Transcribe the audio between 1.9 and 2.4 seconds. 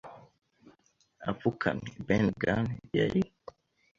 “Ben